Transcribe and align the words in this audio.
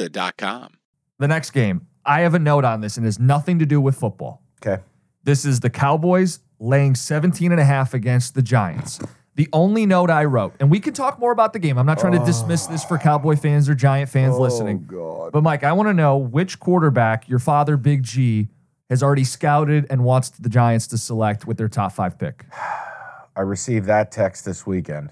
Serta.com. 0.00 0.72
The 1.18 1.28
next 1.28 1.50
game, 1.50 1.86
I 2.04 2.20
have 2.20 2.34
a 2.34 2.38
note 2.38 2.64
on 2.64 2.80
this 2.80 2.96
and 2.96 3.04
it 3.04 3.08
has 3.08 3.18
nothing 3.18 3.58
to 3.58 3.66
do 3.66 3.80
with 3.80 3.96
football. 3.96 4.42
Okay. 4.64 4.82
This 5.24 5.44
is 5.44 5.60
the 5.60 5.70
Cowboys 5.70 6.40
laying 6.58 6.94
17 6.94 7.52
and 7.52 7.60
a 7.60 7.64
half 7.64 7.94
against 7.94 8.34
the 8.34 8.42
Giants. 8.42 9.00
The 9.36 9.48
only 9.52 9.86
note 9.86 10.10
I 10.10 10.24
wrote, 10.24 10.54
and 10.60 10.70
we 10.70 10.80
can 10.80 10.92
talk 10.92 11.18
more 11.18 11.32
about 11.32 11.52
the 11.52 11.58
game. 11.58 11.78
I'm 11.78 11.86
not 11.86 11.98
trying 11.98 12.18
to 12.18 12.24
dismiss 12.24 12.66
this 12.66 12.84
for 12.84 12.98
Cowboy 12.98 13.36
fans 13.36 13.68
or 13.68 13.74
Giant 13.74 14.10
fans 14.10 14.34
oh, 14.34 14.40
listening. 14.40 14.84
God. 14.86 15.32
But 15.32 15.42
Mike, 15.42 15.62
I 15.62 15.72
want 15.72 15.88
to 15.88 15.94
know 15.94 16.16
which 16.18 16.58
quarterback 16.58 17.28
your 17.28 17.38
father, 17.38 17.76
Big 17.76 18.02
G, 18.02 18.48
has 18.90 19.02
already 19.02 19.24
scouted 19.24 19.86
and 19.88 20.04
wants 20.04 20.30
the 20.30 20.48
Giants 20.48 20.86
to 20.88 20.98
select 20.98 21.46
with 21.46 21.56
their 21.58 21.68
top 21.68 21.92
five 21.92 22.18
pick. 22.18 22.44
I 23.36 23.40
received 23.42 23.86
that 23.86 24.10
text 24.10 24.44
this 24.44 24.66
weekend. 24.66 25.10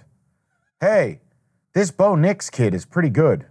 Hey, 0.81 1.21
this 1.73 1.91
Bo 1.91 2.15
Nix 2.15 2.51
kid 2.51 2.75
is 2.75 2.85
pretty 2.85 3.11
good. 3.11 3.47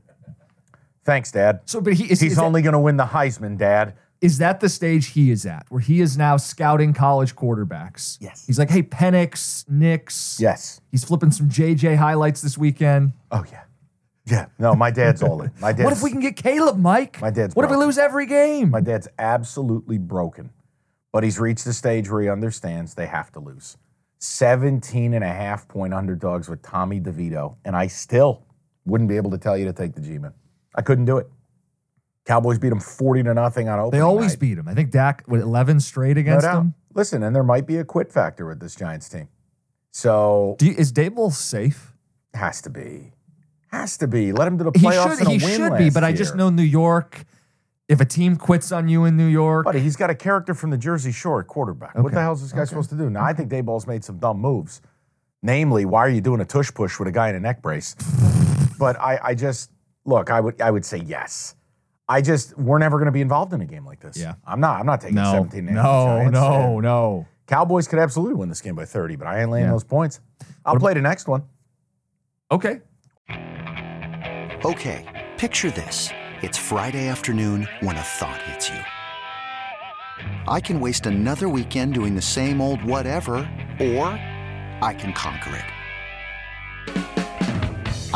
Thanks, 1.07 1.31
Dad. 1.31 1.61
So, 1.63 1.79
but 1.79 1.93
he 1.93 2.11
is, 2.11 2.19
He's 2.19 2.33
is, 2.33 2.37
only 2.37 2.61
going 2.61 2.73
to 2.73 2.79
win 2.79 2.97
the 2.97 3.05
Heisman, 3.05 3.57
Dad. 3.57 3.95
Is 4.19 4.39
that 4.39 4.59
the 4.59 4.67
stage 4.67 5.07
he 5.07 5.31
is 5.31 5.45
at, 5.45 5.65
where 5.69 5.79
he 5.79 6.01
is 6.01 6.17
now 6.17 6.35
scouting 6.35 6.91
college 6.91 7.33
quarterbacks? 7.33 8.17
Yes. 8.19 8.45
He's 8.45 8.59
like, 8.59 8.69
hey, 8.69 8.83
Penix, 8.83 9.63
Nix. 9.69 10.37
Yes. 10.37 10.81
He's 10.91 11.05
flipping 11.05 11.31
some 11.31 11.47
JJ 11.47 11.95
highlights 11.95 12.41
this 12.41 12.57
weekend. 12.57 13.13
Oh 13.31 13.45
yeah. 13.49 13.63
Yeah. 14.25 14.47
No, 14.59 14.75
my 14.75 14.91
dad's 14.91 15.23
all 15.23 15.41
in. 15.43 15.51
My 15.61 15.71
dad. 15.71 15.83
What 15.85 15.93
if 15.93 16.03
we 16.03 16.11
can 16.11 16.19
get 16.19 16.35
Caleb, 16.35 16.77
Mike? 16.77 17.21
My 17.21 17.29
dad's 17.29 17.55
What 17.55 17.63
if 17.63 17.71
we 17.71 17.77
lose 17.77 17.97
every 17.97 18.25
game? 18.25 18.71
My 18.71 18.81
dad's 18.81 19.07
absolutely 19.17 19.97
broken, 19.97 20.49
but 21.13 21.23
he's 21.23 21.39
reached 21.39 21.63
the 21.63 21.71
stage 21.71 22.11
where 22.11 22.21
he 22.21 22.27
understands 22.27 22.95
they 22.95 23.07
have 23.07 23.31
to 23.31 23.39
lose. 23.39 23.77
17 24.19 25.13
and 25.13 25.23
a 25.23 25.27
half 25.27 25.69
point 25.69 25.93
underdogs 25.93 26.49
with 26.49 26.61
Tommy 26.63 26.99
DeVito, 26.99 27.55
and 27.63 27.77
I 27.77 27.87
still 27.87 28.43
wouldn't 28.85 29.09
be 29.09 29.15
able 29.15 29.31
to 29.31 29.37
tell 29.37 29.57
you 29.57 29.63
to 29.65 29.73
take 29.73 29.93
the 29.93 30.01
G-Man. 30.01 30.33
I 30.77 30.81
couldn't 30.83 31.05
do 31.05 31.17
it. 31.17 31.27
Cowboys 32.25 32.59
beat 32.59 32.69
them 32.69 32.79
40 32.79 33.23
to 33.23 33.33
nothing 33.33 33.67
on 33.69 33.79
opening 33.79 33.91
They 33.99 34.03
always 34.05 34.31
night. 34.33 34.39
beat 34.39 34.57
him. 34.57 34.67
I 34.67 34.73
think 34.73 34.91
Dak 34.91 35.23
with 35.27 35.41
11 35.41 35.79
straight 35.79 36.17
against 36.17 36.43
doubt. 36.45 36.55
them. 36.55 36.73
Listen, 36.93 37.23
and 37.23 37.35
there 37.35 37.43
might 37.43 37.65
be 37.65 37.77
a 37.77 37.83
quit 37.85 38.11
factor 38.11 38.45
with 38.45 38.59
this 38.59 38.75
Giants 38.75 39.09
team. 39.09 39.27
So 39.91 40.55
Do 40.59 40.67
you, 40.67 40.75
is 40.77 40.91
Daboll 40.93 41.31
safe? 41.31 41.93
has 42.33 42.61
to 42.61 42.69
be. 42.69 43.13
Has 43.71 43.97
to 43.97 44.07
be. 44.07 44.31
Let 44.31 44.47
him 44.47 44.57
to 44.59 44.65
the 44.65 44.71
He 44.77 44.85
playoffs 44.85 45.17
should. 45.17 45.19
and 45.19 45.27
a 45.27 45.31
He 45.31 45.39
should 45.39 45.77
be. 45.77 45.89
But 45.89 46.03
I 46.03 46.11
just 46.13 46.35
know 46.35 46.49
New 46.49 46.63
York. 46.63 47.25
If 47.87 48.01
a 48.01 48.05
team 48.05 48.35
quits 48.35 48.73
on 48.73 48.89
you 48.89 49.05
in 49.05 49.15
New 49.15 49.27
York, 49.27 49.63
Buddy, 49.63 49.79
he's 49.79 49.95
got 49.95 50.09
a 50.09 50.15
character 50.15 50.53
from 50.53 50.71
the 50.71 50.77
Jersey 50.77 51.13
Shore 51.13 51.39
at 51.39 51.47
quarterback. 51.47 51.95
What 51.97 52.11
the 52.13 52.21
hell 52.21 52.33
is 52.33 52.41
this 52.41 52.51
guy 52.51 52.65
supposed 52.65 52.89
to 52.89 52.97
do? 52.97 53.09
Now, 53.09 53.23
I 53.23 53.31
think 53.31 53.49
Daboll's 53.49 53.87
made 53.87 54.03
some 54.03 54.17
dumb 54.17 54.39
moves. 54.39 54.81
Namely, 55.41 55.85
why 55.85 55.99
are 56.01 56.09
you 56.09 56.19
doing 56.19 56.41
a 56.41 56.45
tush 56.45 56.73
push 56.73 56.99
with 56.99 57.07
a 57.07 57.13
guy 57.13 57.29
in 57.29 57.35
a 57.35 57.39
neck 57.39 57.61
brace? 57.61 57.95
but 58.77 58.99
I, 58.99 59.19
I 59.23 59.35
just 59.35 59.71
look. 60.07 60.31
I 60.31 60.39
would, 60.39 60.59
I 60.61 60.71
would 60.71 60.83
say 60.85 60.97
yes. 61.05 61.53
I 62.09 62.21
just, 62.21 62.57
we're 62.57 62.79
never 62.79 62.97
going 62.97 63.07
to 63.07 63.11
be 63.11 63.21
involved 63.21 63.53
in 63.53 63.61
a 63.61 63.65
game 63.65 63.85
like 63.85 63.99
this. 63.99 64.17
Yeah. 64.17 64.35
I'm 64.45 64.59
not. 64.61 64.79
I'm 64.79 64.85
not 64.85 65.01
taking 65.01 65.15
no, 65.15 65.31
17. 65.33 65.67
and 65.67 65.77
a 65.77 65.81
half 65.81 66.31
no, 66.31 66.31
no, 66.31 66.79
no. 66.79 67.27
Cowboys 67.47 67.87
could 67.87 67.99
absolutely 67.99 68.35
win 68.35 68.49
this 68.49 68.61
game 68.61 68.75
by 68.75 68.85
30, 68.85 69.15
but 69.17 69.27
I 69.27 69.41
ain't 69.41 69.51
laying 69.51 69.65
Yeah. 69.65 69.71
those 69.71 69.83
points. 69.83 70.19
I'll 70.65 70.77
play 70.79 70.93
the 70.93 71.01
next 71.01 71.27
one. 71.27 71.43
Okay. 72.51 72.81
Okay, 74.65 75.27
picture 75.37 75.69
this. 75.71 76.09
It's 76.41 76.57
Friday 76.57 77.07
afternoon 77.07 77.67
when 77.81 77.95
a 77.95 78.01
thought 78.01 78.41
hits 78.43 78.69
you. 78.69 78.79
I 80.47 80.59
can 80.61 80.79
waste 80.79 81.05
another 81.05 81.47
weekend 81.49 81.93
doing 81.93 82.15
the 82.15 82.21
same 82.21 82.59
old 82.61 82.83
whatever, 82.83 83.37
or 83.79 84.05
I 84.81 84.95
can 84.97 85.13
conquer 85.13 85.55
it. 85.55 85.65